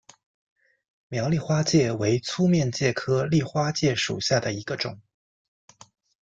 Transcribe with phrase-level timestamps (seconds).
[1.09, 4.99] 苗栗丽花介为粗面介科丽花介属下的一个种。